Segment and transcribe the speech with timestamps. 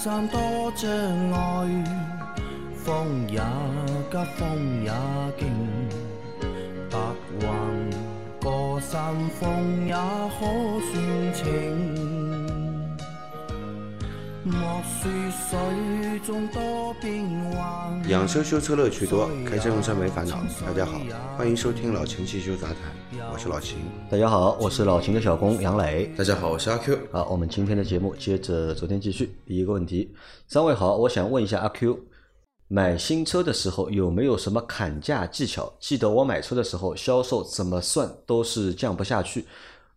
[0.00, 0.38] 山多
[0.76, 0.88] 障
[1.32, 1.84] 碍，
[2.84, 3.40] 风也
[4.08, 4.92] 急，风也
[5.36, 5.48] 劲，
[6.88, 6.96] 白
[7.40, 7.48] 云
[8.40, 9.94] 过山峰也
[10.38, 10.46] 可
[10.86, 11.42] 算情。
[14.44, 14.54] 莫
[15.02, 20.38] 说水中多变幻，养生修车乐趣多，开车用车没烦恼。
[20.64, 21.00] 大家好，
[21.36, 22.76] 欢迎收听老秦汽修杂谈，
[23.38, 23.78] 是老秦。
[24.10, 26.12] 大家好，我是老秦的小工杨磊。
[26.18, 26.98] 大家好，我是阿 Q。
[27.12, 29.32] 好，我们今天的节目接着昨天继续。
[29.46, 30.12] 第一个问题，
[30.48, 31.96] 三位好，我想问一下阿 Q，
[32.66, 35.72] 买新车的时候有没有什么砍价技巧？
[35.78, 39.44] 记得我买车的时候，销售怎么算都是降不下去，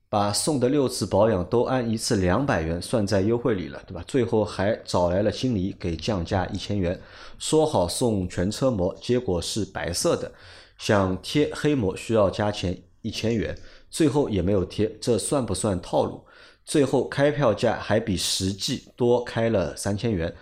[0.07, 4.03] 把送的六次保养都按一次两百元算在优惠里了，对吧？
[4.07, 7.01] 最后还找来了经理给降价一千元，
[7.39, 10.31] 说好送全车膜，结果是白色的，
[10.77, 13.57] 想贴黑膜需要加钱一千元，
[13.89, 16.23] 最后也没有贴，这算不算套路？
[16.63, 20.33] 最后开票价还比实际多开了三千元，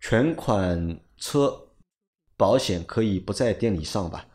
[0.00, 1.68] 全款车
[2.36, 4.26] 保险可以不在店里上吧？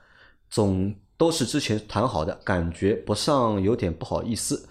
[0.49, 4.67] 总都是之前谈好的，感觉不上有点不好意思。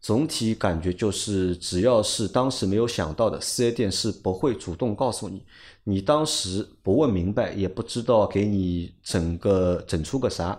[0.00, 5.44] 总体感觉就是，只要是当时没有想到的，四 S 店是不会主动告诉你，
[5.84, 10.58] 你当时不问明白，也不知道给你整个整出个啥。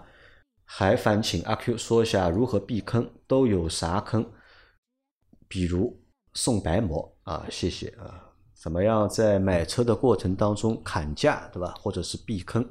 [0.74, 4.26] 还烦请阿 Q 说一下如何避坑，都有啥坑？
[5.50, 6.02] 比如
[6.34, 8.32] 送白膜啊，谢谢啊。
[8.54, 11.76] 怎么样在买车的过程当中砍价，对吧？
[11.78, 12.66] 或者是避坑？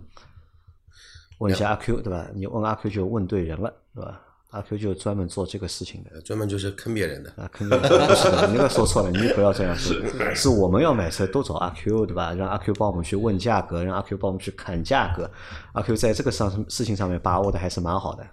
[1.40, 2.26] 问一下阿 Q，对吧？
[2.34, 4.29] 你问阿 Q 就问对人了，对吧？
[4.50, 6.20] 阿 Q 就专门做这个事情的。
[6.22, 7.30] 专门就是坑别人的。
[7.36, 9.96] 啊，肯定不是的，你那个说错了，你不要这样说。
[10.34, 12.32] 是我们要买车都找阿 Q，对吧？
[12.34, 15.30] 让阿 Q 帮我们去问价格，让阿 Q 帮我们去砍价格。
[15.72, 18.26] 阿 Q 在这个上事情上面把握的还是蛮好的。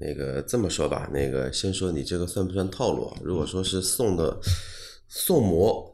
[0.00, 3.16] 那个这么说吧，那个先说你这个算不算套路啊？
[3.22, 4.36] 如果说是送的
[5.08, 5.90] 送膜，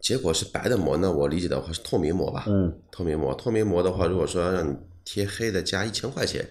[0.00, 2.44] 结果是白的膜，那我理解的话是透明膜吧？
[2.48, 6.46] 嗯，透明膜，透明膜的话，如果说要让你贴黑的加一千块钱，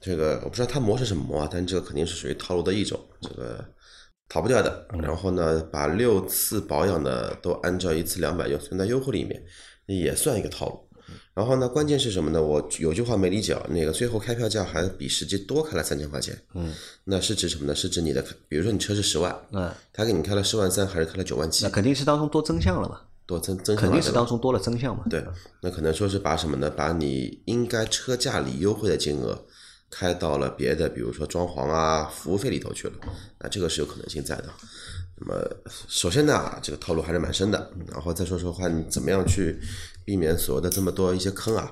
[0.00, 3.64] 这个我不知道它磨是什么磨啊，但这个肯定是属于套路的一种，这个
[4.28, 4.86] 逃不掉的。
[5.02, 9.42] 然后呢，把六次保养的都按照一次两百就存在优惠里面，
[9.86, 10.86] 也算一个套路。
[11.34, 12.40] 然后呢，关键是什么呢？
[12.40, 16.36] 我有句话没理解啊，那个最后开票价还比实际多开了三千块钱。
[16.54, 16.72] 嗯，
[17.04, 17.74] 那是指什么呢？
[17.74, 21.70] 是指你的，比如说你车是十万，嗯，他给你开了十万三，还是开了九万七那？
[21.70, 25.04] 肯定是当中多增项了嘛，多增增肯定是当当中多了增项嘛。
[25.10, 25.24] 对，
[25.62, 26.70] 那可能说是把什么呢？
[26.70, 29.46] 把你应该车价里优惠的金额
[29.90, 32.94] 开到了别的，比如说装潢啊、服务费里头去了，
[33.40, 34.44] 那这个是有可能性在的。
[35.16, 35.44] 那么
[35.88, 37.70] 首先呢，这个套路还是蛮深的。
[37.90, 39.60] 然后再说说话，你怎么样去
[40.04, 41.70] 避免所谓的这么多一些坑啊？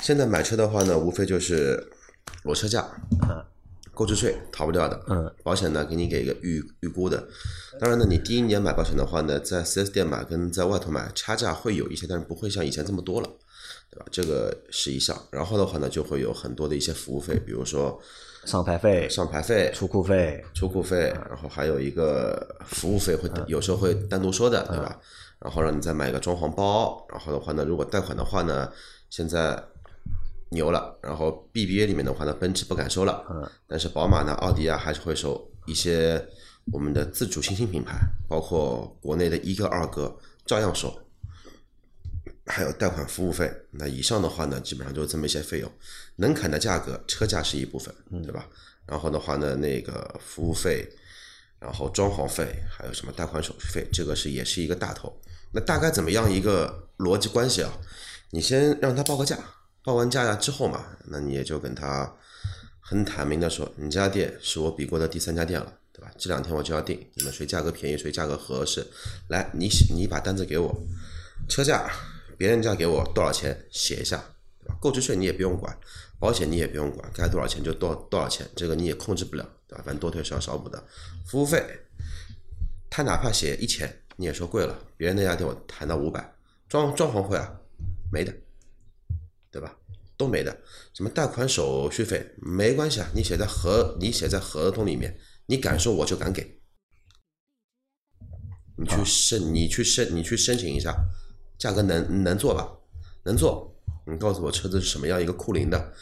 [0.00, 1.82] 现在买车的话呢，无非就是
[2.42, 2.86] 裸车价，
[3.94, 7.26] 购置税逃不掉的，嗯，保险呢给你给一个预预估的。
[7.78, 13.30] 当然呢，你第一年买保险的话呢，在 4S 店买跟在外头买差价会有一些，但是不会像以前这么多了。
[13.90, 14.06] 对吧？
[14.10, 18.00] 这个是一项，然后的话呢，就会有很多的一些服务费，比如说
[18.44, 24.98] 上牌费、上牌费、出库费，出库费，然后还有一个服务费会有时候会单独说的，对吧？
[25.40, 28.70] 然后让你再买一个装潢包，然后的话呢，如果贷款的话呢，
[29.08, 29.60] 现在
[30.50, 33.24] 牛了，然后 BBA 里面的话呢，奔驰不敢收了，
[33.66, 36.24] 但是宝马呢、奥迪啊还是会收一些
[36.72, 40.14] 我们的自主新兴品牌，包括国内的一个、二个
[40.44, 40.92] 照样收。
[42.50, 45.72] 还有贷款服务费，那以上的话呢，基本上就是这么一些费用，
[46.16, 48.46] 能砍的价格，车价是一部分，对吧？
[48.86, 50.86] 然后的话呢，那个服务费，
[51.60, 55.16] 然后装潢费，还有什么贷款手续费，这个是也是一个大头。
[55.52, 57.72] 那大概怎么样一个逻辑关系啊？
[58.30, 59.38] 你先让他报个价，
[59.84, 62.12] 报完价之后嘛，那你也就跟他
[62.80, 66.10] 很坦明的说，你家店是我比过的第三家店了，对吧？
[66.18, 68.86] 这两天我就要定，你们谁价格便宜，谁价格合适，
[69.28, 70.74] 来，你写你把单子给我，
[71.48, 71.90] 车价。
[72.40, 74.16] 别人家给我多少钱写一下，
[74.60, 74.74] 对吧？
[74.80, 75.78] 购置税你也不用管，
[76.18, 79.82] 保险你也不用管，该多少钱就多多少钱，这个你也控制不了，对吧？
[79.84, 80.82] 反正多退少少补的。
[81.26, 81.62] 服务费，
[82.88, 86.34] 他哪怕写一千，你也说贵了，别人那家店我谈到五百，
[86.66, 87.60] 装装潢费啊，
[88.10, 88.34] 没的，
[89.50, 89.76] 对吧？
[90.16, 90.58] 都没的。
[90.94, 95.14] 什么贷款手续费没关系啊，你写在合你写在合同里面，
[95.44, 96.58] 你敢说我就敢给，
[98.78, 100.94] 你去申你去申你去申请一下。
[101.60, 102.68] 价格能能做吧？
[103.22, 103.72] 能做。
[104.06, 105.92] 你告诉我车子是什么样一个库龄的，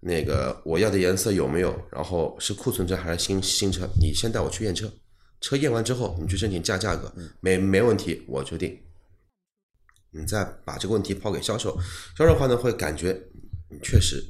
[0.00, 1.74] 那个我要的颜色有没有？
[1.90, 3.88] 然后是库存车还是新新车？
[4.00, 4.92] 你先带我去验车，
[5.40, 8.78] 车验完之后，你去申请价价格，没没问题，我决定。
[10.10, 11.76] 你再把这个问题抛给销售，
[12.16, 13.18] 销售的话呢会感觉
[13.70, 14.22] 你确实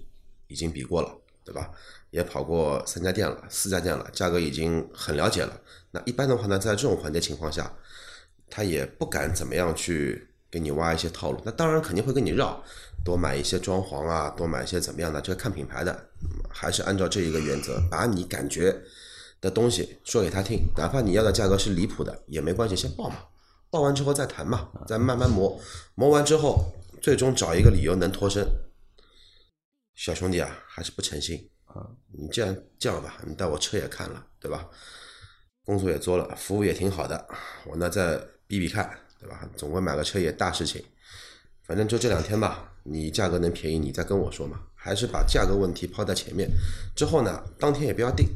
[0.46, 1.12] 已经比过了，
[1.44, 1.70] 对吧？
[2.10, 5.60] 也跑过三家店了，四家店了，价格已经很了解了。
[5.90, 7.76] 那一般的话呢，在这种环节情况下，
[8.48, 11.40] 他也不敢怎么样去给你挖一些套路。
[11.44, 12.62] 那当然肯定会跟你绕，
[13.04, 16.08] 多买一些装潢啊，多买一些怎么样的，这个看品牌的，
[16.48, 18.76] 还是按照这一个原则，把你感觉
[19.40, 23.16] 的东西说给他听，哪怕你要的价格是离谱的也没关系，先报嘛，
[23.70, 25.60] 报完之后再谈嘛，再慢慢磨，
[25.94, 28.46] 磨完之后，最终找一个理由能脱身。
[29.94, 31.84] 小兄弟啊，还是不诚心啊！
[32.12, 34.68] 你既然这样吧，你带我车也看了，对吧？
[35.64, 37.26] 工作也做了，服务也挺好的，
[37.66, 38.16] 我呢再
[38.46, 39.49] 比比看，对吧？
[39.56, 40.85] 总归买个车也大事情，
[41.65, 44.61] 反正就这两天吧，你价格能便宜，你再跟我说嘛。
[44.81, 46.49] 还是把价格问题抛在前面，
[46.94, 48.29] 之后呢，当天也不要定，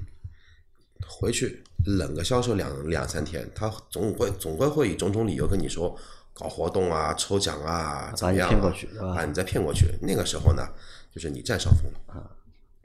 [1.06, 5.96] 回去冷个销售两两三天，他总归总归会以种种理由跟你说
[6.34, 8.50] 搞活动啊、抽奖啊，怎么样、啊？
[8.50, 10.66] 骗过去对吧把你再骗过去，那个时候呢，
[11.14, 12.28] 就是你占上风了啊。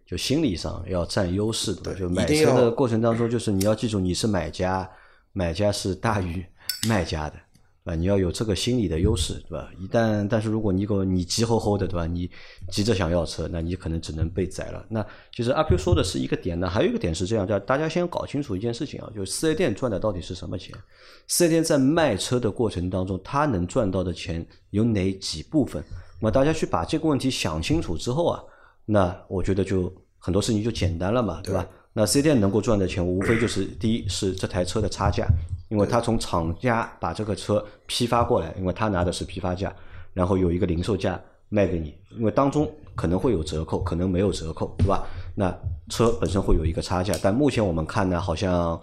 [0.06, 2.00] 就心理上要占优势，对吧？
[2.00, 4.90] 对就买车的过程当中，就是你要记住你是买家，
[5.34, 6.46] 买家是大于
[6.88, 7.36] 卖家的，
[7.88, 7.95] 对吧？
[7.95, 9.69] 你要有这个心理的优势，对吧？
[9.80, 12.06] 一旦但是如果你给我你急吼吼的，对吧？
[12.06, 12.30] 你
[12.69, 14.86] 急着想要车，那你可能只能被宰了。
[14.89, 20.75] 那其实阿 Q 说的是一个点呢，还有一个点是这样，叫大家先搞清楚一件事情啊，就是四 S 店赚的到底是什么钱？
[21.28, 25.81] 四 S 店在卖车的过程当中，他能赚到的钱有哪几部分？
[26.19, 28.44] 那么大家去把这个问题想清楚之后啊，
[28.84, 31.66] 那我觉得就很多事情就简单了嘛，对吧？
[31.94, 35.25] 那 4S 店能够赚的钱，无非就是第一是这台车的差价，
[35.69, 39.74] 因为他从厂家把这个车批发过来，因为他拿的是批发价，
[40.14, 41.19] 然后有一个零售价
[41.50, 45.06] 卖给你，因为当中可能会有折扣，可能没有折扣，对吧？
[45.36, 45.54] 那
[45.90, 48.80] 车本身会有一个差价，但目前我们看呢，好像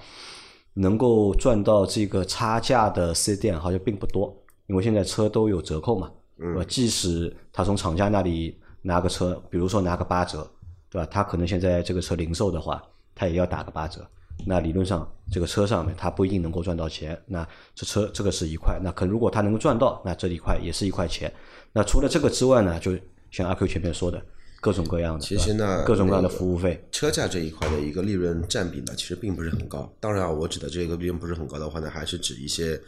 [0.75, 4.35] 能够赚到这个差价的四 S 店好像并不多，
[4.67, 6.65] 因为现在车都有折扣嘛，对吧？
[6.69, 10.47] 即使他从厂家那里拿个车，比如说拿个八折，
[10.91, 11.09] 对吧？
[11.11, 12.83] 他可能现在这个车零售的话，
[13.15, 14.07] 他也要打个八折。
[14.47, 17.19] 那理论上，这个车上面他不一定能够赚到钱。
[17.27, 21.33] 那这车这个是一块，那可如果他能够赚到，那这一块也是一块钱。
[21.73, 22.97] 那除了这个之外呢，就
[23.31, 24.23] 像阿 Q 前面说的，
[24.61, 29.91] 各种各样的，其实呢，各种各样的服务费，车价这一块的一个利润占比呢，其实并不是很高。
[29.99, 32.81] 当然啊，我指的这个利润不是很高的话呢，还是指一些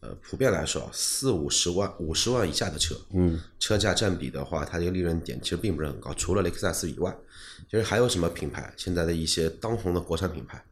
[0.00, 6.12] 呃普遍来说啊四五十万、五十万以下的车，嗯，车价占比的话，它这个利润点其实并不是很高。
[6.14, 7.14] 除了雷克萨斯以外，
[7.70, 8.72] 其实还有什么品牌？
[8.76, 10.62] 现在的一些当红的国产品牌，呃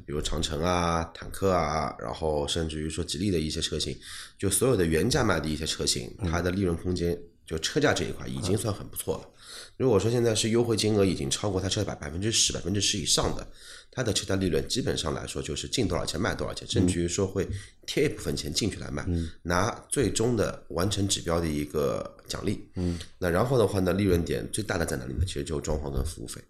[0.00, 3.96] 比如长城啊、坦克啊，然后甚至于说吉利的一些车型，
[4.38, 9.28] 就所有的原价卖的一些车型，它的利润空间就车价这一块已经算很不错了。
[9.76, 13.46] 如果说现在是优惠金额已经超过它车百百分之十、百分之十以上的，
[13.90, 17.48] 它的车价利润基本上来说就是进多少钱卖多少钱，甚至于说会
[17.86, 19.06] 贴一部分钱进去来卖，
[19.42, 22.68] 拿最终的完成指标的一个奖励。
[22.76, 25.24] 嗯，那然后的话呢，利润点最大的在哪里呢？
[25.26, 26.40] 其实就是装潢跟服务费。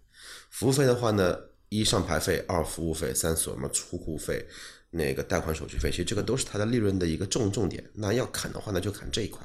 [0.49, 1.37] 服务费的话呢，
[1.73, 4.45] 一上牌费，二服务费，三什么出库费，
[4.91, 7.83] 那个贷款手续费，其实这个都是它的利润的一个重重点。
[7.93, 9.41] 那要砍的话呢，就砍这一块。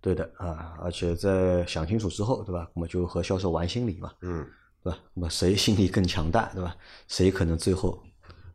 [0.00, 2.68] 对的啊，而且在想清楚之后，对吧？
[2.74, 4.46] 我们就和销售玩心理嘛，嗯，
[4.82, 4.98] 对吧？
[5.14, 6.76] 那么谁心理更强大，对吧？
[7.08, 8.00] 谁可能最后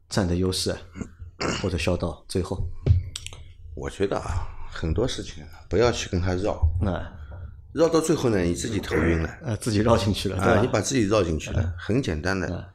[0.10, 0.78] 占的优势啊，
[1.62, 2.66] 或者销到最后，
[3.75, 7.01] 我觉得啊，很多事情啊不要去跟他绕，那
[7.74, 12.74] 绕到最后呢，你自己头晕了呃自己绕进去了，对啊，你把自己绕进去了，很简单的，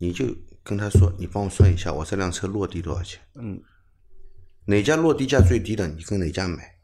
[0.00, 0.24] 你就
[0.64, 3.20] 跟他说，你帮我算一下，我这辆车落地多少钱？
[3.34, 3.60] 嗯，
[4.64, 6.74] 哪家落地价最低的，你跟哪家买？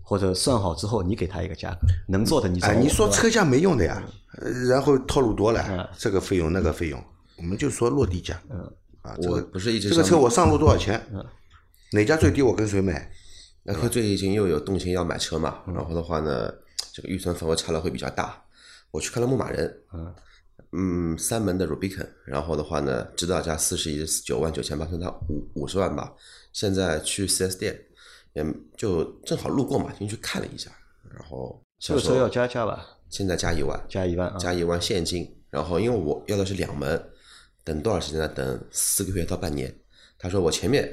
[0.00, 4.02] 或者算好之后，你给他一个价格，能做的你哎，你说车价没用的呀，
[4.38, 7.04] 呃然后套路多嗯了，这个费用那个费用，
[7.36, 8.40] 我们就说落地价。
[8.48, 8.58] 嗯，
[9.02, 11.00] 啊，这我个不是一直这个车我上路多少钱？
[11.12, 11.24] 嗯
[11.92, 13.12] 哪家最低我跟谁买？
[13.64, 16.50] 那他最近又有动心要买车嘛，然后的话呢，
[16.92, 18.42] 这个预算范围差了会比较大。
[18.90, 20.14] 我去看了牧马人，嗯
[21.18, 26.12] 三门的 Rubicon，然后的话呢，指导价四十九万九千八，算它五五十万吧。
[26.52, 27.78] 现在去 4S 店，
[28.32, 28.44] 也
[28.76, 30.70] 就正好路过嘛，进去看了一下，
[31.14, 32.86] 然后这个车要加价吧？
[33.10, 37.10] 现在加一万，加一万啊，加一万现金，然后因为我要的是两门，
[37.64, 38.28] 等多少时间呢？
[38.28, 39.74] 等四个月到半年。
[40.18, 40.90] 他说我前面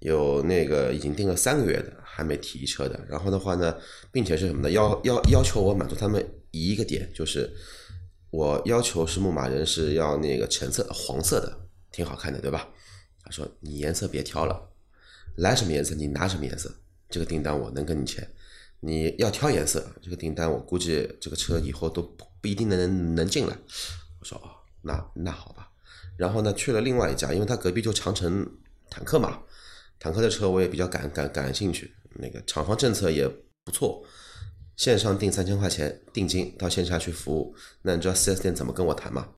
[0.00, 2.98] 有那个已经订了三个月的，还没提车的。
[3.08, 3.76] 然后的话呢，
[4.12, 4.70] 并且是什么呢？
[4.70, 7.50] 要要要求我满足他们一个点，就是
[8.30, 12.68] 我要求是牧马人是要那个橙色、黄色的，挺好看的，对吧？
[13.22, 14.70] 他说你颜色别挑了，
[15.36, 16.72] 来什么颜色你拿什么颜色，
[17.08, 18.28] 这个订单我能跟你签。
[18.80, 23.56] 你要挑颜色，这个订单我估计这个车以后都不不一定能能进来。
[24.20, 24.48] 我说哦，
[24.82, 25.70] 那那好吧。
[26.16, 28.48] 然后呢，去了另外一家，因为他隔壁就长城
[28.88, 29.42] 坦克嘛，
[29.98, 33.28] 坦克的车我也比较感感感兴趣，那个厂方政策也
[33.64, 34.02] 不错，
[34.80, 37.54] 线上订三千块钱定金，到线下去服务。
[37.82, 39.28] 那你知道 4S 店怎么跟我谈吗？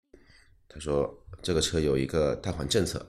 [0.68, 3.04] 他说这个车有一个贷款政策，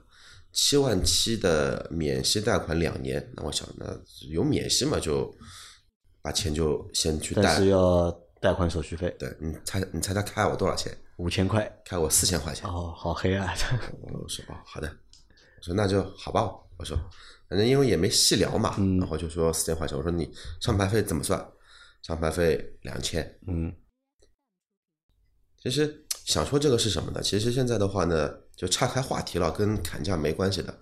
[0.51, 3.85] 七万七的免息贷款两年，那我想那
[4.31, 5.31] 有免息嘛，就
[6.23, 7.67] 把钱就先去贷但是。
[7.67, 8.09] 要
[8.41, 10.91] 贷款手续费对你猜你猜他开我多少钱？
[11.17, 11.71] 五千块。
[11.85, 12.67] 开我四千块钱。
[12.67, 13.53] 哦，好黑啊！
[14.01, 16.41] 我说哦，好的，我说那就好吧，
[16.79, 16.97] 我说
[17.47, 21.39] 反正因为也没细聊嘛，嗯然后就说四千块钱，我说你上牌费怎么算？
[22.03, 23.39] 上牌费两千。
[23.47, 23.73] 嗯
[25.63, 27.21] 其实想说这个是什么呢？
[27.23, 30.77] 其实现在的话呢，就岔开话题了，跟砍价没关系的。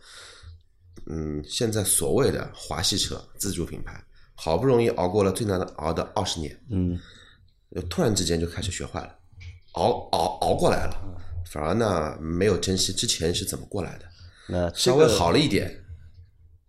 [1.06, 7.00] 嗯，现在所谓的华系车自主品牌，好不容易熬过了最难的熬的二十年，嗯，
[7.76, 9.16] 呃突然之间就开始学坏了，
[9.74, 14.06] 熬熬熬过来了，反而呢没有珍惜之前是怎么过来的，
[14.48, 15.84] 那这稍微好了一点，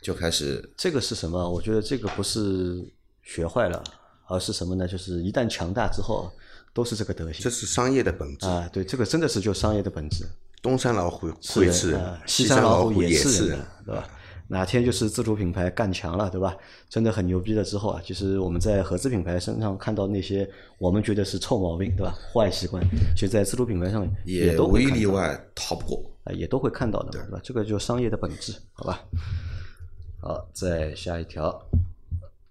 [0.03, 1.51] 就开始这个是什么？
[1.51, 3.83] 我觉得这个不是学坏了，
[4.27, 4.87] 而是什么呢？
[4.87, 6.31] 就是一旦强大之后，
[6.73, 8.47] 都是这个德行这是商业的本质。
[8.47, 8.69] 啊。
[8.73, 10.25] 对，这个真的是就商业的本质。
[10.61, 14.09] 东山老虎是人会吃呃人，西山老虎也是人对吧？
[14.49, 16.55] 哪天就是自主品牌干强了，对吧？
[16.89, 20.49] 真的很牛逼了之后啊，其实我们在合资品牌身上看到那些
[20.79, 22.15] 我们觉得是臭毛病，对吧？
[22.33, 22.83] 坏习惯，
[23.15, 26.05] 其实在自主品牌上也都无一例外逃不过。
[26.25, 27.41] 啊，也都会看到的，对吧？
[27.43, 29.01] 这个就是商业的本质，好吧？
[30.21, 31.61] 好，再下一条，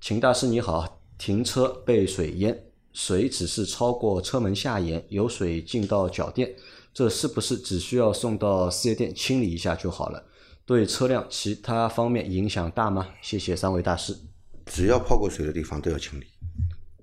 [0.01, 2.63] 秦大师你好，停车被水淹，
[2.93, 6.51] 水只是超过车门下沿，有水进到脚垫，
[6.91, 10.25] 这是不是只需要送到四 S 店清理一下就好了？
[10.65, 13.07] 对车辆其他方面影响大吗？
[13.21, 14.17] 谢谢三位大师。
[14.65, 16.25] 只要泡过水的地方都要清理。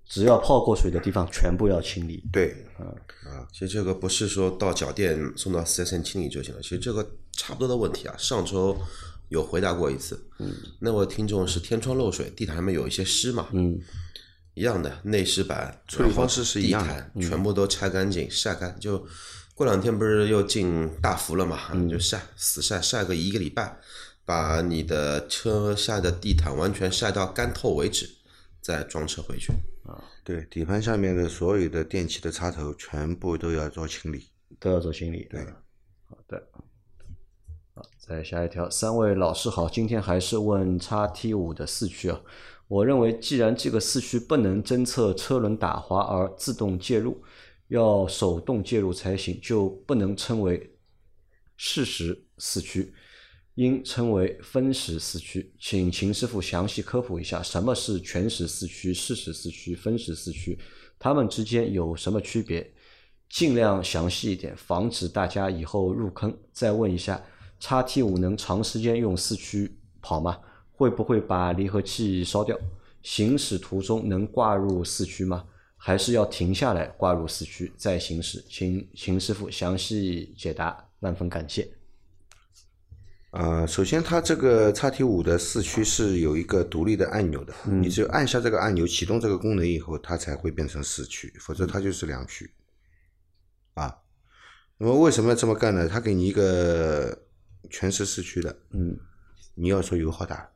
[0.04, 2.24] 只要泡过水的地方全部要清理。
[2.32, 8.76] 对，啊其实这个不是说到脚垫送到四 S 店清理就行了，其实这个差不多的问题啊，上周
[9.28, 10.28] 有回答过一次。
[10.38, 13.78] 嗯，那位听众是天窗漏水，地毯上面有一些湿嘛，嗯，
[14.54, 19.06] 一样的内饰板处理方式是一样的全部都拆干净、晒干，就
[19.54, 23.78] 过两天不是又进大伏了嘛，嗯就晒死晒晒个一个礼拜，
[24.24, 28.08] 把你的车下的地毯完全晒到干透为止，
[28.60, 29.52] 再装车回去。
[29.84, 34.26] 啊对，底盘下面的所有的电器的插头全部都要做清理。
[34.60, 35.26] 都要做清理。
[35.30, 35.40] 对，
[38.08, 42.18] 再下一条，三位老师好，今天还是问叉 T 五的四驱啊。
[42.66, 47.22] 我认为，既然这个四驱不能侦测车轮打滑而自动介入，
[47.66, 50.74] 要手动介入才行，就不能称为
[51.58, 52.94] 适时四驱，
[53.56, 55.52] 应称为分时四驱。
[55.60, 60.58] 请秦师傅详细科普一下，什么是全时四驱、适时四驱、分时四驱，
[60.98, 62.72] 它们之间有什么区别？
[63.28, 66.34] 尽量详细一点，防止大家以后入坑。
[66.50, 67.22] 再问一下，
[67.60, 70.38] 叉 T 五能长时间用四驱跑吗？
[70.72, 72.58] 会不会把离合器烧掉？
[73.02, 75.44] 行驶途中能挂入四驱吗？
[75.76, 78.44] 还是要停下来挂入四驱再行驶？
[78.48, 81.68] 请秦师傅详细解答，万分感谢。
[83.30, 92.50] 呃，首先它这个叉 T 五的四驱是有一个独立的按钮的，你只有按下这个按钮启动这个功能以后，它才会变成四驱，否则它就是两驱。
[93.74, 93.94] 啊，
[94.78, 95.88] 那么为什么要这么干呢？
[95.88, 97.26] 它给你一个
[97.70, 98.98] 全时四驱的，嗯，
[99.54, 100.48] 你要说油耗大，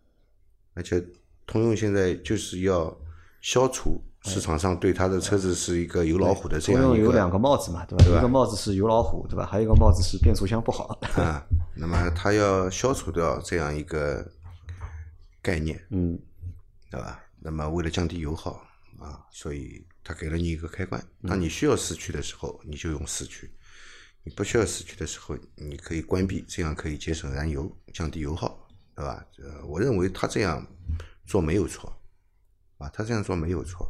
[0.75, 1.05] 而且
[1.47, 2.97] 通用现在就是要
[3.41, 8.19] 消除市场上对它的车子是一个油老虎的这样一个通用有两个帽子嘛，对吧？
[8.19, 9.45] 一个帽子是油老虎，对吧？
[9.45, 10.99] 还有一个帽子是变速箱不好。
[11.17, 14.25] 啊，那么它要消除掉这样一个
[15.43, 16.19] 概念，嗯，
[16.91, 17.21] 对吧？
[17.41, 18.65] 那么为了降低油耗
[19.01, 23.49] 啊，所以它给了你一个开关，当你需要四驱的时候，你就用四驱；
[24.25, 29.27] 你不需要四驱的时候，你可以关闭，这样可以节省燃油，降低油耗，对吧？
[29.39, 30.65] 呃，我认为他这样
[31.27, 31.93] 做没有错，
[32.79, 33.89] 啊，他这样做没有错。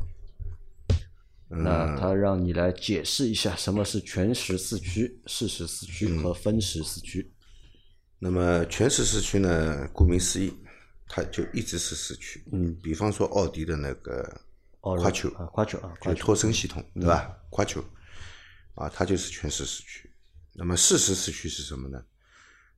[1.54, 7.30] 那他让你来解释一下什么是全时四驱、适时四驱和分时四驱。
[8.18, 10.50] 那么全时四驱呢，顾名思义，
[11.06, 12.42] 它就一直是四驱。
[12.52, 14.40] 嗯，比方说奥迪的那个
[14.80, 15.92] 哦夸球啊，夸球啊。
[16.00, 17.36] 就托森系统，对吧？
[17.50, 17.84] 夸球
[18.74, 20.10] 啊，它就是全时四驱。
[20.52, 22.04] 那么适时四驱是什么呢？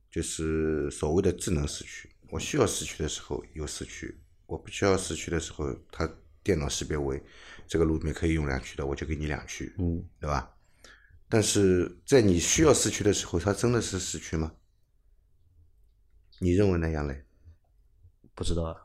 [0.09, 2.09] 就是所谓的智能四驱。
[2.29, 6.09] 我需要四驱的时候有四驱，我不需要四驱的时候，它
[6.41, 7.21] 电脑识别为
[7.67, 10.51] 这个路面可以用两驱的，我就给你两驱，嗯，对吧？
[11.27, 14.53] 但是在你需要四驱的时候，它真的是四驱吗？
[16.39, 17.23] 你认为呢，杨磊？
[18.33, 18.75] 不知道啊。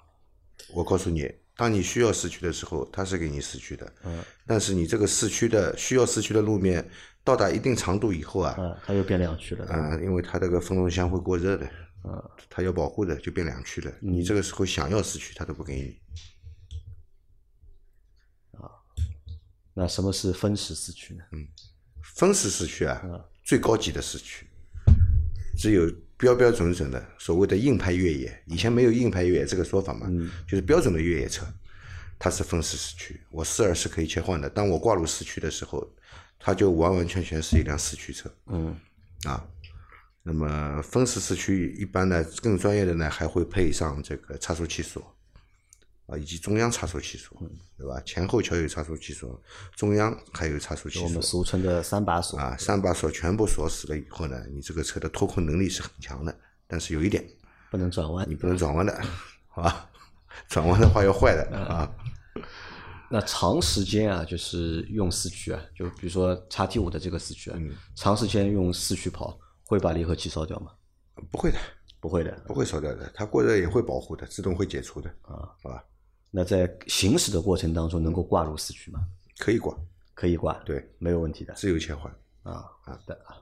[0.74, 3.92] 我告诉你，当你需要四驱的时候，它是给你四驱的。
[4.04, 4.22] 嗯。
[4.46, 6.88] 但是你这个四驱的需要四驱的路面
[7.22, 9.66] 到达一定长度以后啊，啊，它又变两驱了。
[9.66, 11.66] 啊、因为它这个分动箱会过热的，
[12.02, 13.90] 啊，它要保护的就变两驱了。
[14.00, 16.00] 嗯你这个时候想要四驱，它都不给你。
[18.58, 18.70] 啊
[19.74, 21.22] 那什么是分时四驱呢？
[21.32, 21.46] 嗯
[22.02, 24.46] 分时四驱啊，嗯最高级的四驱，
[25.56, 30.08] 只有标标准准的所谓的硬派越野，以前没有硬派越野这个说法嘛，
[30.48, 31.46] 就是标准的越野车，
[32.18, 34.48] 它是分时四驱，我四二是可以切换的。
[34.48, 35.86] 当我挂入四驱的时候，
[36.40, 38.28] 它就完完全全是一辆四驱车。
[38.46, 38.74] 嗯，
[39.24, 39.46] 啊，
[40.22, 45.14] 那么分时四驱一般呢，更专业的呢还会配上这个差速器锁，
[46.06, 47.38] 啊，以及中央差速器锁，
[47.76, 48.00] 对吧？
[48.06, 49.40] 前后桥有差速器锁，
[49.76, 51.22] 中央还有差速器锁我们。
[51.22, 52.38] 俗称的三把锁。
[52.38, 56.34] 啊，三把锁全部锁死了以后呢，你这个车的脱困能力是很强的，
[56.66, 57.22] 但是有一点，
[57.70, 58.34] 不能转弯你。
[58.34, 58.98] 不能转弯的，
[59.48, 59.90] 好吧？
[60.48, 61.90] 转弯的话要坏的啊。
[63.10, 70.72] 那长时间啊，就是用四驱啊，就比如说叉 T 五的这个四驱啊，嗯长时间用四驱跑，会把离合器烧掉吗？
[71.30, 71.58] 不会的，
[71.98, 72.30] 不会的。
[72.46, 75.84] 不会烧掉的，它过热也会保护的，自动会解除的啊，好吧？
[76.30, 79.00] 那在行驶的过程当中，能够挂入四驱吗？
[79.38, 79.76] 可以挂，
[80.14, 81.52] 可以挂，对，没有问题的。
[81.54, 82.10] 自由切换。
[82.42, 83.36] 啊，好的啊，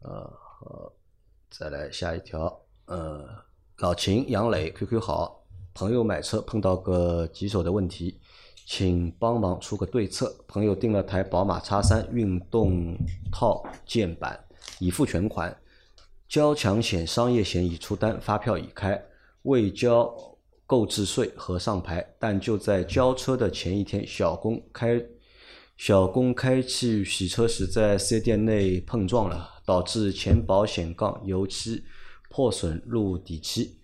[0.00, 0.92] 呃，好，
[1.50, 3.26] 再来下一条，呃，
[3.78, 5.41] 老秦、杨磊，QQ 好，
[5.74, 8.18] 朋友买车碰到个棘手的问题，
[8.66, 10.34] 请帮忙出个对策。
[10.46, 12.96] 朋友订了台宝马叉三运动
[13.30, 14.38] 套件版，
[14.78, 15.56] 已付全款，
[16.28, 19.02] 交强险、商业险已出单，发票已开，
[19.42, 20.14] 未交
[20.66, 25.02] 购置税和上牌，但就在交车的前一天，小工开
[25.76, 31.82] 小工开去洗车时，在四 S 店内碰撞了，导致前保险杠油漆
[32.28, 33.78] 破损入底漆，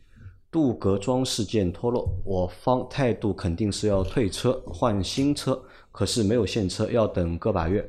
[0.51, 2.09] 镀铬装饰件脱落。
[2.25, 5.63] 我方态度肯定是要退车换新车，
[5.93, 7.89] 可是没有现车，要等个把月。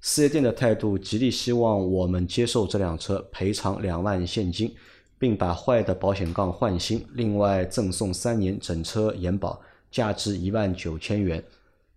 [0.00, 4.74] 四 S 店的态度极力希望我们接受这辆车，赔偿两万现金，
[5.18, 11.44] 并把坏的保险杠换新，另外赠送三年整车延保，价值一万九千元。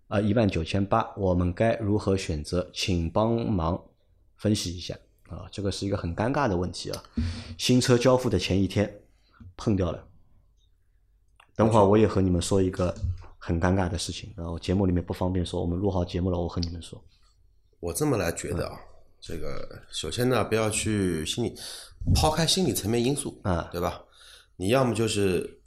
[0.08, 2.68] 啊，一万九千八，我们该如何选择？
[2.74, 3.82] 请帮忙
[4.36, 4.94] 分析一下
[5.30, 7.02] 啊，这个是一个很尴尬的问题啊。
[7.56, 8.94] 新车交付的前一天
[9.56, 10.06] 碰掉了，
[11.56, 12.94] 等会儿我也和你们说一个
[13.38, 17.02] 很尴尬的事情，然后节目里面不方便说，我们录好节目了，我和你们说。
[17.80, 18.78] 我这么来觉得啊，
[19.20, 21.54] 这个首先呢，不要去心理
[22.14, 24.02] 抛开心理层面因素啊对吧？
[24.56, 25.60] 你要么就是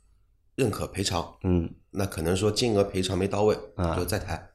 [0.56, 4.50] 认可赔偿，嗯那可能说金额赔偿没到位，啊就再谈。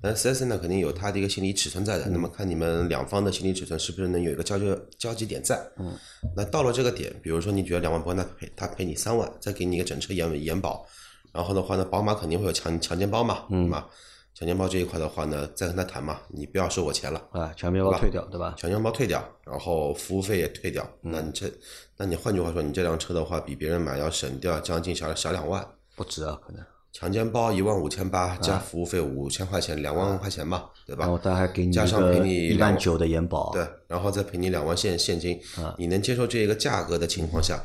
[0.00, 2.08] 但四 S 呢，肯定有它的一个心理尺寸在的。
[2.08, 5.60] 那么看你们两方的心理尺寸是不是能有一个交接交集点在？
[5.78, 5.96] 嗯，
[6.36, 10.86] 那到了这个点，比如说你觉得两万不够，那赔他赔你三万，再给你一个整车延延保。
[11.32, 13.86] 然后的话呢，宝马肯定会有强强奸包嘛，嗯嘛，
[14.34, 17.22] 强奸包这一块的话呢，再跟他谈嘛，你不要收我钱了。
[17.32, 18.54] 啊，强奸包退掉，对吧？
[18.56, 21.50] 强奸包退掉，然后服务费也退掉，嗯那你这，
[21.96, 25.66] 那你换句话说，你这辆车的话，比别人买要省掉将近小小两万。
[25.94, 26.62] 不止啊，可能。
[26.98, 31.04] 强奸包一万五千八，加服务费五千块钱，两万块钱嘛，对吧？
[31.04, 35.74] 然后他还给你加上一个赔你两一万九的延保，对，然后再赔你两万现现金，啊。
[35.76, 37.62] 你能接受这一个价格的情况下，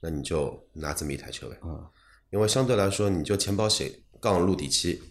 [0.00, 1.56] 那你就拿这么一台车呗。
[1.64, 1.76] 嗯
[2.30, 5.02] 因为相对来说，你就前保险杠路底漆，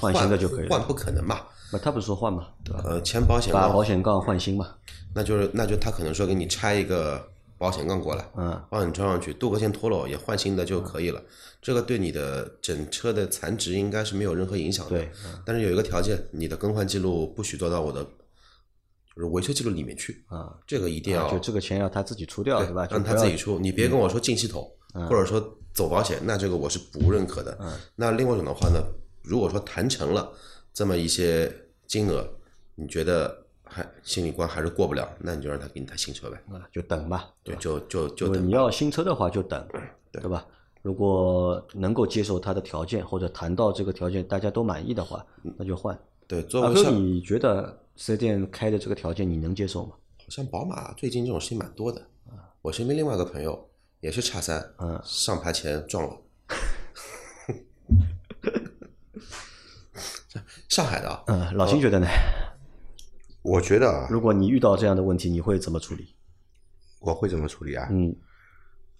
[0.00, 0.68] 换新的就可以了。
[0.68, 1.40] 换不可能嘛。
[1.72, 2.82] 那他不是说换嘛，对吧？
[2.84, 3.62] 呃，前保险杠。
[3.62, 4.74] 把保险杠换新嘛，
[5.14, 7.26] 那就是那就他可能说给你拆一个
[7.58, 11.20] 保险杠过来，嗯，帮你装上去，镀铬线脱落也换新的就可以了。
[11.60, 14.90] 这个对你的整车的残值应该是没有任何影响的。
[14.90, 15.10] 对，
[15.44, 22.86] 但是有一个条件，你的更换记录不许做到我的就是维修记录里面去，啊，这个一定要就这个钱要他自己出掉，对吧？
[22.90, 27.58] 让他自己出，你别跟我说进系统，或者说走保险，那这个我是不认可的。
[27.96, 28.80] 那另外一种的话呢，
[29.24, 30.32] 如果说谈成了
[30.72, 31.52] 这么一些
[31.88, 32.24] 金额，
[32.76, 33.36] 你觉得
[33.78, 38.44] 还心理关还是过不了，那你就让他给你台新车呗，啊，就等吧，对，就就就等。
[38.46, 39.64] 你要新车的话就等，
[40.10, 40.44] 对吧？
[40.82, 45.24] 如果能够接受他的条件，或者谈到这个条件大家都满意的话，
[45.56, 45.96] 那就换。
[46.26, 49.92] 对，作阿哥，你觉得四 S 店开的这个条件你能接受吗？
[50.18, 52.04] 好像宝马最近这种事情蛮多的。
[52.60, 56.16] 我身边另外一个朋友也是叉三，嗯上牌前撞了。
[60.68, 62.06] 上海的啊，嗯，老金觉得呢？
[63.48, 66.14] 我觉得啊，如果你遇到这样的问题，你会怎么处理？
[67.00, 67.88] 我会怎么处理啊？
[67.90, 68.14] 嗯，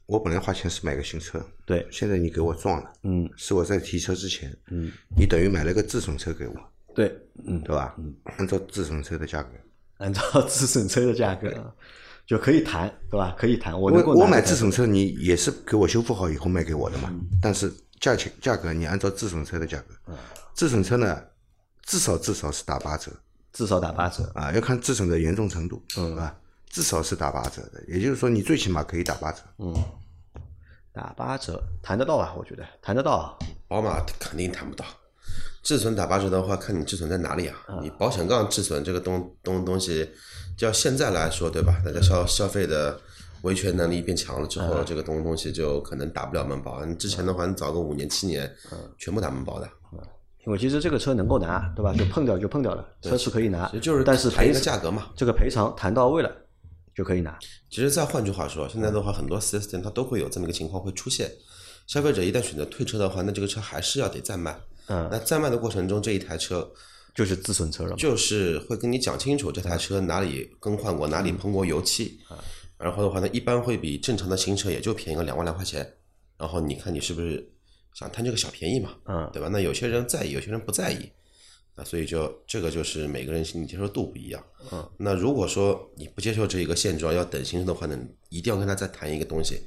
[0.06, 3.28] 我本来花钱是买个新车，对，现在你给我撞了，嗯。
[3.36, 6.54] 是我在提车之前，嗯，你等于买了个自损车给我，
[6.94, 7.94] 对，嗯，对吧？
[7.98, 8.14] 嗯。
[8.38, 9.50] 按照自损车的价格，
[9.98, 11.70] 按照自损车的价格啊
[12.26, 13.34] 就可以谈，对吧？
[13.38, 17.26] 可以谈，我我买自损车，你也是给我修复好以后卖给我的嘛，嗯。
[17.42, 20.16] 但是价钱价格你按照自损车的价格，嗯。
[20.54, 21.22] 自损车呢
[21.84, 23.12] 至少至少是打八折
[23.58, 24.22] 至少打八折。
[24.36, 26.32] 啊，要看自损的严重程度，嗯吧？
[26.70, 29.40] 至少是打八折的，也就是说你最起码可以打八折。
[29.58, 29.74] 嗯
[30.92, 32.32] 打八折谈得到啊？
[32.38, 33.34] 我觉得谈得到啊。
[33.66, 34.84] 宝马肯定谈不到。
[35.60, 37.56] 自损打八折的话，看你自损在哪里啊？
[37.82, 40.08] 你保险杠自损这个东东东西，
[40.56, 41.82] 就要现在来说，对吧？
[41.84, 43.00] 大家消消费的
[43.42, 46.84] 维权能力变强了之后，这个东东西就可能打不了门保。
[46.84, 48.50] 你之前的话，你早个五年七年，
[48.98, 49.68] 全部打门保的。
[50.48, 51.92] 因为其实这个车能够拿，对吧？
[51.92, 55.10] 就碰掉就碰掉了，车是可以拿就是但是谈一赔个价格嘛。
[55.14, 56.32] 这个赔偿谈到位了
[56.94, 57.38] 就可以拿。
[57.68, 61.30] 其实再换句话说，现在的话，很多 4S 店它都会有这么一个情况会出现。
[61.86, 64.58] 消费者一旦选择退车的话，那这个车还是要得再卖。
[64.86, 66.66] 嗯，那在卖的过程中，这一台车
[67.14, 67.94] 就是自损车了。
[67.96, 72.18] 就是会跟你讲清楚这台车哪里更换过，哪里喷过油漆，
[72.78, 75.86] 然后的话呢，一般会比正常的新车也就便宜个两万来块钱。
[76.38, 77.46] 然后你看你是不是
[77.98, 78.94] 想贪这个小便宜嘛？
[79.06, 79.48] 嗯对吧？
[79.48, 81.10] 那有些人在意，有些人不在意，
[81.74, 84.40] 啊，所以就这个就是每个人心理接受度不一样。
[84.70, 89.60] 嗯，那如果说你不接受这一个现状，要等新生的话呢，一定要跟他再谈一个东西，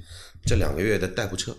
[0.46, 1.54] 这两个月的代步车，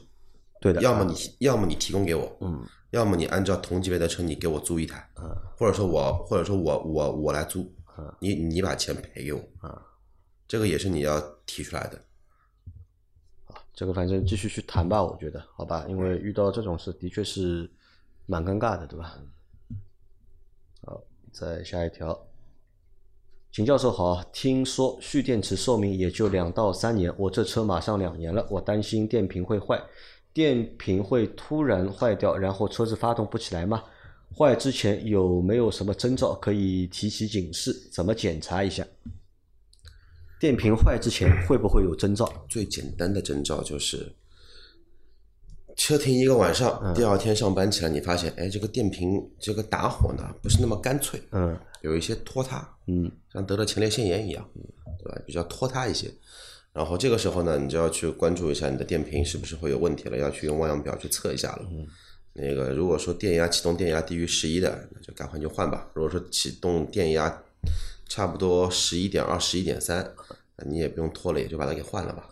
[0.63, 9.79] 对的，要么你要么你提供给我，嗯，要么你按照同级别的车你给我租一台，嗯，或者说我或者说我我我来租，嗯，你你把钱赔给我，嗯，
[10.49, 12.03] 这个也是你要提出来的。
[13.75, 17.71] 这个反正继续去谈吧，我觉得，好吧，因为遇到这种事的确是
[18.27, 19.19] 蛮尴尬的，对吧？
[20.85, 22.27] 好，再下一条。
[23.51, 29.83] 秦教授好，听说蓄电池寿命也就两到三年，我这车马上两年了，我担心电瓶会坏，
[30.33, 33.83] 电瓶会突然坏掉，然后车子发动不起来吗？
[34.35, 37.73] 坏之前有没有什么征兆可以提起警示？
[37.93, 38.87] 怎么检查一下？
[40.43, 42.29] 电瓶坏之前会不会有征兆？
[42.49, 44.13] 最简单的征兆就是，
[45.77, 54.45] 车停一个晚上，第二天上班起来，你发现，哎，这个电瓶这个打火呢不是那么干脆，嗯有一些拖沓，嗯像得了前列腺炎一样，
[54.99, 55.23] 对吧？
[55.25, 56.13] 比较拖沓一些。
[56.73, 61.69] 然后这个时候呢，你就要去关注一下你的电瓶是不是会有问题了，要去用万用表去测一下了。
[62.33, 65.89] 那个如果说电压启动电压低于十一的，那就赶快就换吧。
[65.95, 67.41] 如果说启动电压
[68.09, 70.15] 差不多十一点二、十一点三，
[70.67, 72.29] 你也不用拖了，也就把它给换了吧。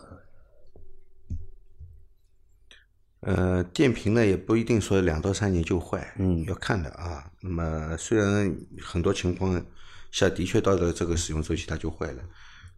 [3.21, 7.31] 呃，电瓶呢也不一定说两到三年就坏，嗯要看的啊。
[7.41, 9.63] 那么虽然很多情况
[10.11, 12.23] 下的确到了这个使用周期它就坏了，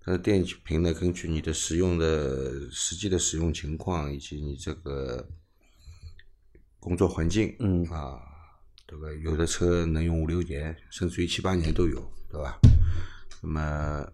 [0.06, 5.26] 但是电瓶呢根据你的使用的实际的使用情况以及你这个
[6.78, 8.20] 工作环境，嗯啊，
[9.24, 12.60] 有的车能用五六年，甚至于七八年都有，对吧？
[13.42, 14.08] 那么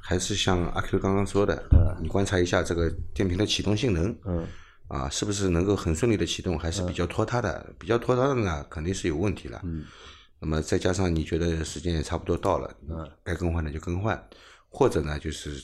[0.00, 1.62] 还是像阿 Q 刚刚说的，
[2.00, 4.46] 你观察一下这个电瓶的启动性能，嗯
[4.88, 7.74] 啊，是不是能够很顺利的启动，还是比较拖沓的？
[7.78, 9.60] 比较拖沓的呢，肯定是有问题了。
[9.64, 9.84] 嗯，
[10.40, 14.28] 那么再加上你觉得时间也差不多到了，嗯，该更换的就更换，
[14.68, 15.62] 或者呢就是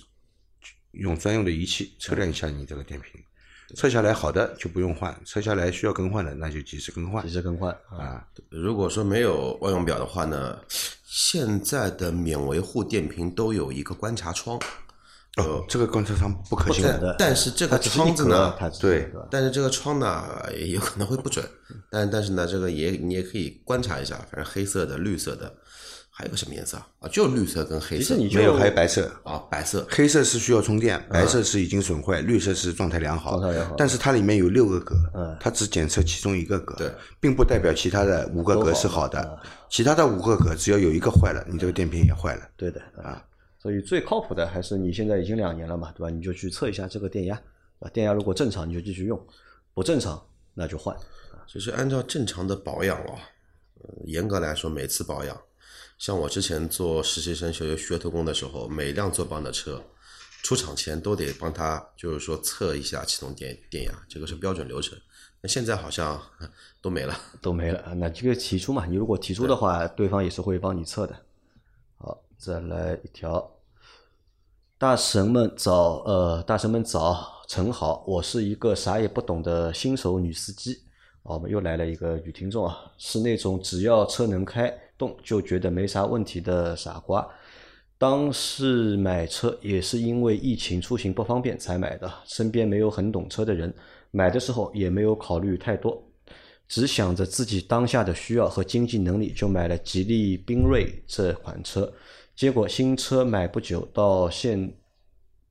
[0.90, 3.22] 用专用的仪器测量一下你这个电瓶，
[3.74, 7.22] 测下来好的就不用换，测下来需要更换的那就及时更换。
[7.26, 7.72] 及时更换。
[7.90, 7.98] 啊。
[7.98, 8.24] 啊。
[8.50, 10.58] 如果说没有万用表的话呢，
[11.04, 14.58] 现在的免维护电瓶都有一个观察窗，
[15.36, 16.84] 哦，这个观察窗不可信。
[16.84, 21.44] 但但是这个窗子呢，，它对但是这个窗呢 也有可能会不准，
[21.90, 25.52] 但但是呢，这个也你也可以观察一下，反正黑色的、绿色的，
[26.16, 26.88] 还有个什么颜色啊？
[27.00, 28.02] 啊，就绿色跟黑色。
[28.02, 29.10] 其实你就没有，还有白色。
[29.24, 29.84] 啊，白色。
[29.90, 33.32] 黑色是需要充电，白色是已经损坏，绿色是状态良好。
[33.40, 39.40] 状态良好但是它里面有六个格，嗯它只检测其中一个格，对，并不代表其他的五个格是好的。
[39.68, 42.48] 其他的五个格只要有一个坏了，你这个电瓶也坏了。
[42.56, 43.20] 对的啊。
[43.58, 46.10] 所以最靠谱的还是你现在已经两年了嘛，对吧？
[46.10, 47.34] 你就去测一下这个电压，
[47.80, 49.20] 啊，电压如果正常你就继续用，
[49.72, 50.22] 不正常
[50.52, 50.94] 那就换。
[51.48, 53.18] 就是按照正常的保养哦，
[53.80, 55.36] 呃严格来说，每次保养，
[55.98, 59.82] 像我之前做实习生学学徒工的时候，每辆做帮的车，
[60.42, 64.98] 出厂前都得帮他，就是说测一下启动电电压，这个是标准流程。
[65.40, 66.20] 那现在好像
[66.82, 67.18] 都没了。
[67.40, 71.14] 都没了，那这个提出嘛，你如果提出的话，对方也是会帮你测的。
[71.96, 73.50] 好，再来一条，
[74.76, 80.82] 大神们早，呃，大神们早，晨好，我是一个啥也不懂的新手女司机。
[81.22, 87.26] 啊我们又来了一个女听众啊，是那种只要车能开动就觉得没啥问题的傻瓜。
[87.96, 93.72] 当时买车也是因为疫情出行不方便才买的，身边没有很懂车的人，
[94.10, 96.02] 买的时候也没有考虑太多，
[96.68, 101.90] 只想着自己当下的需要和经济能力，就买了吉利缤瑞这款车。
[102.34, 104.74] 结果新车买不久，到现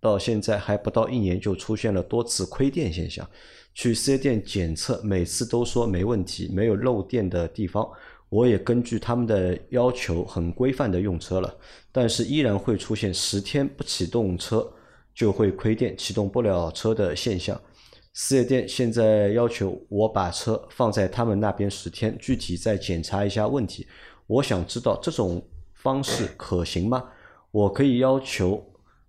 [0.02, 3.28] 到现在还不到一年，就出现了多次亏电现象。
[3.74, 7.90] 去四 S 店检测，每次都说没问题，没有漏电的地方。
[8.34, 11.56] 我也根据他们的要求很规范的用车了，
[11.92, 14.68] 但是依然会出现十天不启动车
[15.14, 17.56] 就会亏电、启动不了车的现象。
[18.12, 23.86] 四 S 店现在要求我把车放在他们那边十天，具体再检查一下问题。
[24.26, 25.40] 我想知道这种
[25.76, 27.04] 方式可行吗？
[27.52, 28.66] 我可以要求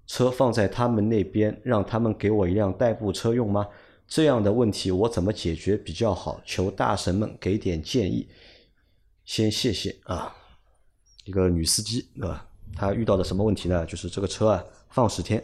[0.07, 3.67] 车放在他们那边，让他们给我一辆代步车用吗？
[4.07, 6.39] 这样的问题我怎么解决比较好？
[6.45, 8.29] 求大神们给点建议。
[9.25, 10.35] 先谢谢啊，
[11.25, 12.47] 一个女司机对吧？
[12.77, 13.85] 她遇到的什么问题呢？
[13.87, 15.43] 就是这个车啊，放十天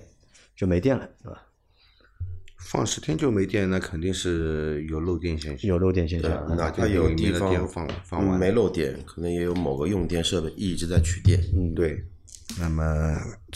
[0.57, 1.43] 就没电了，对吧？
[2.59, 5.69] 放十天就没电，那肯定是有漏电现象。
[5.69, 11.41] 有漏电现象，啊哪怕有地方放放嗯完没漏电，可能也有某个用电设备一直在取电。
[11.57, 12.05] 嗯，对，
[12.59, 12.85] 那么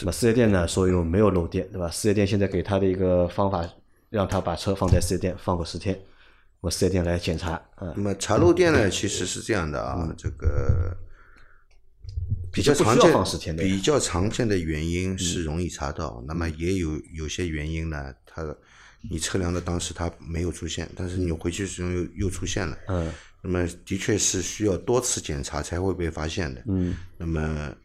[0.00, 1.90] 那么四 S 店呢，说有没有漏电，对吧？
[1.90, 3.68] 四 S 店现在给他的一个方法，
[4.08, 6.00] 让他把车放在四 S 店放个十天，
[6.64, 10.96] 我四 S 店来检查，啊那，么查漏电呢，其实是这样的啊，这个
[12.50, 13.68] 比较常见放10天的呀。
[13.68, 18.42] 嗯比较常见的原因是容易查到，那么也有有些原因呢，它
[19.10, 27.76] 你测量的当时它没有出现，但是你回去时候又又出现了，嗯，那么的确是需要多次检查才会被发现的，嗯，那么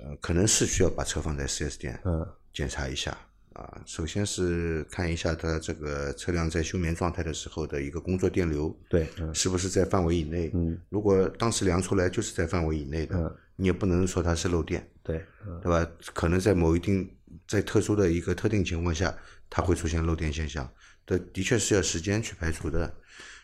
[0.00, 3.16] 呃可能是需要把车放在 4S 店，嗯，检查一下
[3.54, 3.82] 啊。
[3.86, 10.50] 首先是看一下它这个车辆在休眠状态的时候的一个工作电流，对，嗯是不是在范围以内？
[10.54, 15.88] 嗯，如果当时量出来就是在范围以内的，嗯你也不能说它是漏电，对，嗯对吧？
[16.14, 17.08] 可能在某一定
[17.46, 19.14] 在特殊的一个特定情况下，
[19.48, 20.68] 它会出现漏电现象，
[21.06, 22.92] 这的确是要时间去排除的。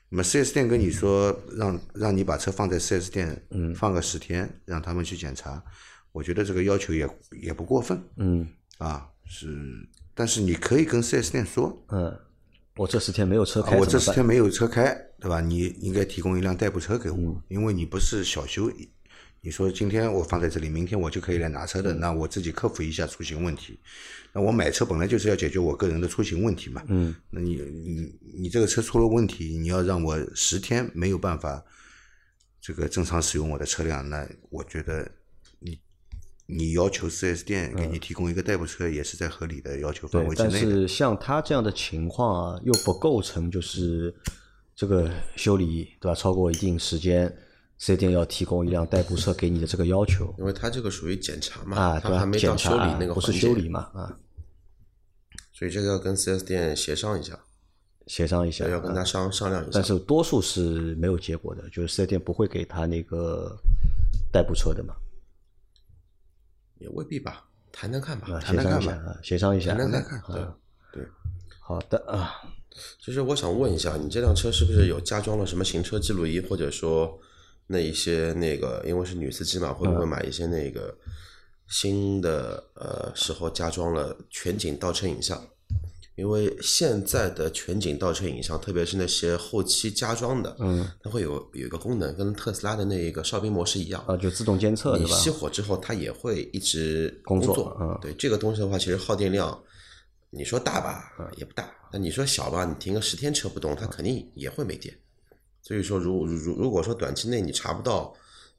[0.09, 5.62] 那么四 S 店跟你说让让你把车放在四 S 店，嗯，放个十天，让他们去检查，
[6.11, 7.09] 我觉得这个要求也
[7.42, 9.47] 也不过分嗯啊，是，
[10.18, 12.18] 但是你可以跟 4S 店说，嗯，
[12.74, 15.40] 我这十天没有车啊，开，我这十天没有车开，对吧？
[15.40, 18.68] 你应该提供一辆代步车给我，嗯因为你不是小修。
[19.40, 23.78] 你说今天我放在这里，明天我就可以来拿车的，嗯那我自己克服一下出行问题。
[24.33, 26.83] 那我买车本来就是要解决我个人的出行问题嘛。
[26.88, 31.64] 嗯，那你你你这个车出了问题，你要让我十天没有办法
[32.61, 35.09] 这个正常使用我的车辆，那我觉得
[35.61, 35.78] 你
[36.50, 40.61] 你要求 4S 店给你提供一个代步车，也是在合理的要求范围之内但。
[40.61, 44.14] 是像他这样的情况啊，又不构成就是
[44.74, 46.14] 这个修理对吧？
[46.14, 47.28] 超过一定时间，
[47.76, 52.14] 四 S 店要提供一辆代步车给你的这个要求因为他这个属于检查嘛，啊，对吧？
[52.14, 54.16] 它还没检查到修理那个不是，修理嘛啊，
[55.52, 57.38] 所以这个要跟 4S 店协商一下，
[58.06, 59.70] 协商一下，要跟他啊商商量一下。
[59.74, 63.54] 但是多数是没有结果的，就是四 S 店不会给他那个
[64.32, 64.94] 代步车的嘛，
[66.79, 70.23] 也未必吧，谈谈看吧啊，，谈谈看吧，协商一下谈谈看。
[70.29, 70.55] 对啊
[70.93, 71.07] 对，
[71.61, 72.35] 好的啊，
[73.01, 77.19] 就是我想问一下，你这辆车是不是有加装了什么行车记录仪，或者说
[77.67, 80.97] 那一些那个，因为是女司机嘛，会不会嗯买一些那个
[81.69, 85.38] 新的呃时候加装了全景倒车影像？
[86.18, 94.98] 因为现在的全景倒车影像，特别是那些后期加装的，嗯，它会有有一个功能，跟特斯拉的那个哨兵模式一样，啊，就自动监测？
[94.98, 97.76] 你熄火之后，它也会一直工作作。
[97.81, 99.57] 嗯对这个东西的话，其实耗电量，
[100.31, 104.92] 你说大吧，嗯也不大；那你说小吧，你停个十天车不动，它肯定也会没电。
[105.62, 108.12] 所以说，如如如果说短期内你查不到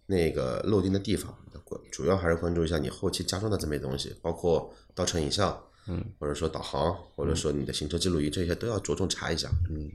[0.06, 9.49] 那个漏电的地方，那关主要还是关注一下你后期加装的这么些东西，包括倒车影像，嗯，或者说导航，或者说你的行车记录仪，这些都要着重查一下。
[9.69, 9.89] 嗯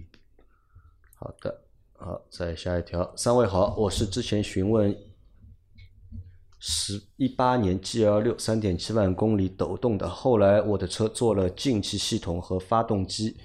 [1.14, 3.10] 好的，好，再下一条。
[3.16, 4.94] 三位好，我是之前询问
[6.58, 13.36] 十一八年 G L 六三点七万公里抖动的，后来我的车做了进气系统和发动机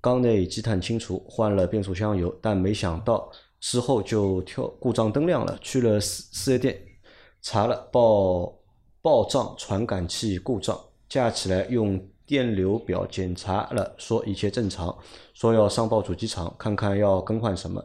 [0.00, 6.82] 缸内积碳清除，换了变速箱油，但没想到之后就跳故障灯亮了，去了四四 S 店
[7.40, 8.58] 查了报
[9.00, 10.78] 报障传感器故障，
[11.12, 14.96] 架起来用电流表检查了，说一切正常，
[15.34, 17.84] 说要上报主机厂看看要更换什么。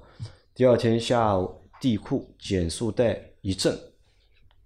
[0.56, 3.78] 第二天下午，地库减速带一震，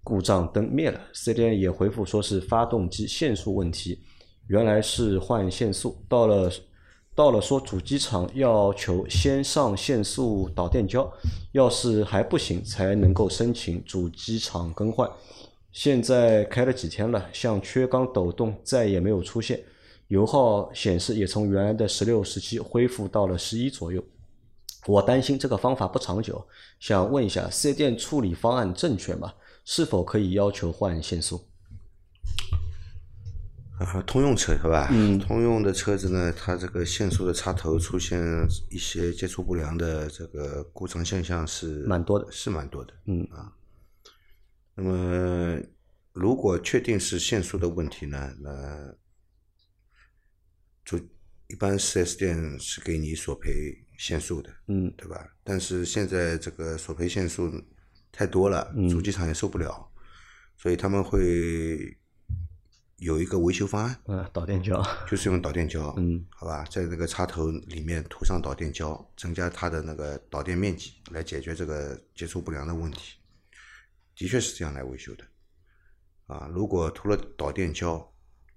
[0.04, 1.00] 故障灯灭了。
[1.12, 3.98] 四 S 店也回复说是发动机限速问题，
[4.46, 6.00] 原来是换限速。
[6.08, 6.48] 到了
[7.16, 11.12] 到了说主机厂要求先上限速导电胶，
[11.50, 15.10] 要是还不行才能够申请主机厂更换。
[15.72, 19.60] 现在开了几天了，像缺缸抖动再也没有出现，
[20.08, 24.04] 油耗显示也从原来的十六、十七恢复到了十一左右。
[24.86, 26.46] 我担心这个方法不长久，
[26.78, 29.32] 想问一下，四 S 店处理方案正确吗？
[29.64, 31.40] 是否可以要求换限速？
[33.78, 34.88] 啊，通用车是吧？
[34.90, 38.20] 嗯通用的车子呢，它这个限速的插头出现
[38.70, 42.92] 一些接触不良的这个故障现象是蛮多的是蛮多的。
[43.06, 43.50] 嗯啊，
[44.74, 45.60] 那么
[46.12, 48.94] 如果确定是限速的问题呢，那
[50.84, 50.98] 就
[51.48, 53.50] 一般 4S 店是给你索赔
[53.98, 55.36] 限速的，嗯，对吧？
[55.44, 57.52] 但是现在这个索赔限速
[58.10, 59.90] 太多了，嗯主机厂也受不了，
[60.56, 61.96] 所以他们会
[62.96, 73.18] 有一个维修方案，嗯，导电胶，就是用导电胶，嗯，好吧，在那个插头里面涂上导电胶，增加它的那个导电面积，来解决这个接触不良的问题。
[74.16, 75.24] 的确是这样来维修的，
[76.26, 78.06] 啊，如果涂了导电胶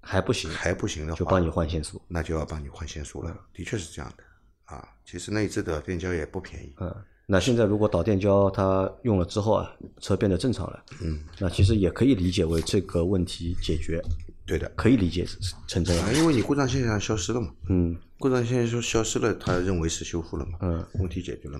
[0.01, 2.01] 还不行，还不行的话，就帮你换线束。
[2.07, 3.35] 那就要帮你换线束了。
[3.53, 4.23] 的确是这样的
[4.65, 4.87] 啊。
[5.05, 14.01] 其实那一支导电胶也不便宜，嗯，那现在如果导电胶它用了之后啊，车变得正常了，嗯，那其实也可以理解为这个问题解决，
[14.45, 14.71] 对的。
[14.75, 15.25] 可以理解
[15.67, 16.11] 成这样啊，。
[16.13, 21.59] 因为你故障现象消失了嘛，嗯故障现象消失了，他认为是修复了嘛，嗯，问题解决了？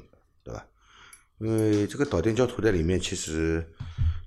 [1.39, 3.65] 因为这个导电胶涂在里面，其实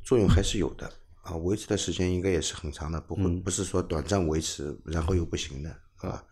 [0.03, 0.91] 作用还是有的
[1.23, 6.23] 啊，维持的时间应该也是很长的，不会、不是说短暂维持然后又不行的啊。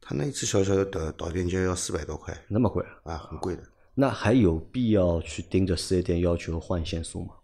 [0.00, 3.62] 他那一次小小的导导电胶要四百多块那么贵，啊，很贵的。
[3.94, 7.34] 那还有必要去盯着四 S 店要求换线速吗？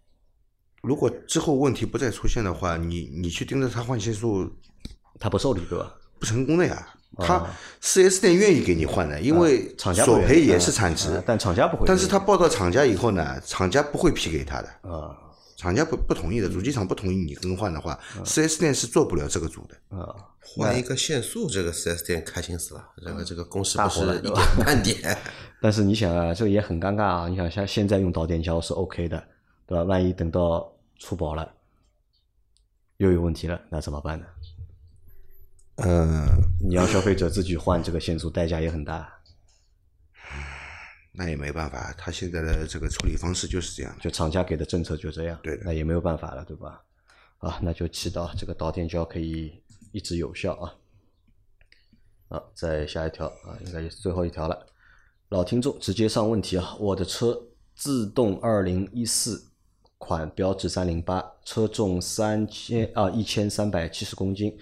[0.81, 4.49] 如果之后问题不再出现的话，你你去盯着他换线速
[5.19, 5.95] 他不受理对吧？
[6.19, 6.87] 不成功的呀。
[7.17, 7.45] 他
[7.81, 15.15] 四 S 店愿意给你换的，因为索赔也嗯是产值嗯，但厂家不会但是他报到厂家以后呢，厂家不会批给他的，啊
[15.55, 19.97] 厂家不不同意的，主机厂不同意你更换的话，嗯四 S 店是做不了这个主的。
[19.97, 24.33] 啊，换一个限速，这个四 S 店开心死了，这个这个公式大不是一点
[24.65, 25.17] 半点。
[25.61, 27.27] 但是你想啊，这个也很尴尬啊。
[27.29, 29.23] 你想像现在用导电胶是 OK 的，
[29.65, 29.83] 对吧？
[29.85, 31.49] 万一等到出保了，
[32.97, 34.25] 又有问题了，那怎么办呢？
[35.77, 36.27] 嗯，
[36.61, 39.11] 你让消费者自己换这个限速，代价也很大。
[41.11, 43.97] 那也没办法，他现在的这个处理方式就是这样。
[44.01, 46.81] 就厂家给的政策就这样，对那也没有办法了，对吧？
[47.37, 49.61] 啊，那就祈祷这个导电胶可以
[49.91, 50.75] 一直有效啊。
[52.29, 54.67] 啊，再下一条啊，应该也是最后一条了。
[55.29, 59.51] 老听众直接上问题啊，我的车自动二零一四
[59.97, 64.57] 款标致三零八，车重三千啊一千三百七十公斤，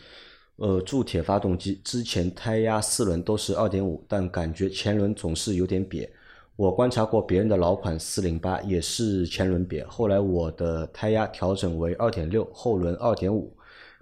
[0.58, 6.08] 呃，铸铁发动机，之前胎压四轮都是二点五，但感觉前轮总是有点瘪。
[6.56, 13.52] 我观察过别人的老款四零八也是前轮瘪，后来我的胎压调整为二点六，后轮二点五，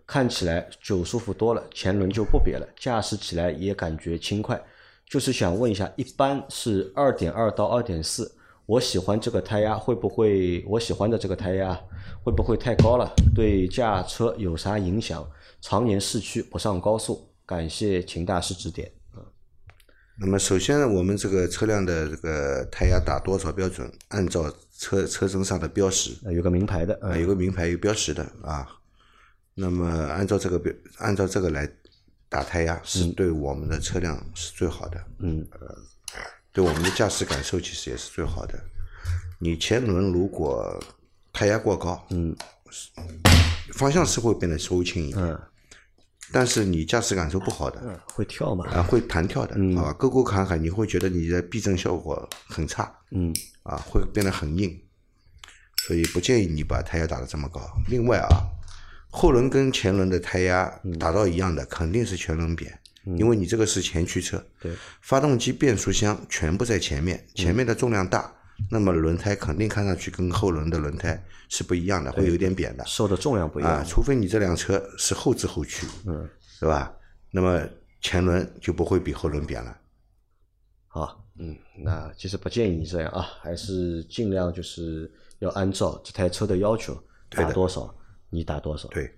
[0.05, 4.61] 看起来就舒服多了，前轮就不瘪了，驾驶起来也感觉轻快。
[5.05, 8.29] 就是想问一下，一般是二点二到二点四，
[8.65, 10.63] 我喜欢这个胎压会不会？
[10.67, 11.77] 我喜欢的这个胎压
[12.23, 13.13] 会不会太高了？
[13.35, 15.29] 对驾车有啥影响？
[15.59, 18.91] 常年市区不上高速，感谢秦大师指点。
[20.19, 28.67] 那么首先呢，我们这个车辆的这个胎压打多少标准，按照车车身上的标识，呃，有个名牌的，有个名牌有标识的啊。
[29.55, 31.67] 那么按照这个标，按照这个来
[32.29, 35.47] 打胎压，是对我们的车辆是最好的，呃嗯
[36.53, 38.59] 对我们的驾驶感受其实也是最好的。
[39.39, 40.77] 你前轮如果
[41.33, 42.35] 胎压过高，嗯
[43.73, 45.39] 方向是会变得稍微轻一点，嗯
[46.33, 48.65] 但是你驾驶感受不好的，嗯，会跳嘛？
[48.69, 53.33] 啊，会弹跳的，啊，沟沟坎坎，你会觉得你的避震效果很差，嗯
[53.63, 54.81] 啊，会变得很硬，
[55.85, 57.59] 所以不建议你把胎压打得这么高。
[57.89, 58.47] 另外啊，
[59.09, 62.79] 后轮跟前轮的胎压打到一样的，肯定是全轮扁，
[63.17, 68.31] 因为你这个是前驱车，对，发动机、变速箱全部在前面，前面的重量大，
[68.69, 72.85] 那么轮胎肯定看上去跟后轮的轮胎是不一样的，会有点扁的。
[72.85, 73.71] 受的重量不一样。
[73.71, 76.93] 啊，除非你这辆车是后置后驱，嗯，是吧？
[77.31, 77.67] 那么
[78.01, 79.75] 前轮就不会比后轮扁了。
[80.87, 86.93] 好，嗯，那其实不建议你这样啊，还是尽量就是要按照这台车的要求，
[87.29, 87.95] 对打多少
[88.29, 89.11] 你打多少，对，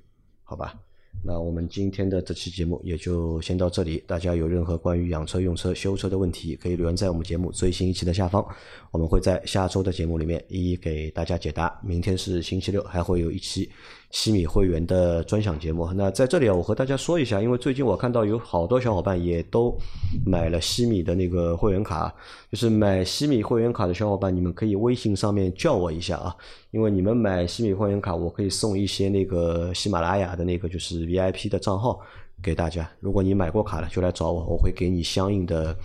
[0.43, 0.73] 好吧？
[1.21, 4.03] 那我们今天的这期节目也就先到这里。
[4.05, 8.45] 大家有任何关于养车、用车、修车的问题，可以留言在我们节目最新一期的下方，
[8.91, 11.79] 我们会在下周的节目里面一一给大家解答。
[11.83, 13.69] 明天是星期六，还会有一期
[14.13, 15.91] 西米会员的专享节目。
[15.91, 19.75] 那在这里啊，我和大家说一下，因为最近我看到有好多小伙伴也都
[20.23, 22.13] 买了西米的那个会员卡，
[22.51, 26.33] 就是买西米会员卡的小伙伴，你们可以微信上面叫我一下啊，
[26.69, 31.99] 因为你们买西米会员卡，我可以送一些那个喜马拉雅的那个就是 VIP 的账号
[32.41, 32.87] 给大家。
[32.99, 35.75] 如果你买过卡了，就来找我，我会给你相应的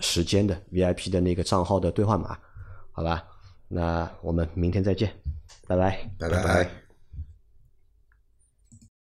[0.00, 2.36] 时间的 VIP 的那个账号的兑换码，
[2.90, 3.22] 好吧？
[3.68, 5.08] 那我们明天再见，
[5.68, 5.96] 拜拜。
[6.18, 6.87] 拜拜拜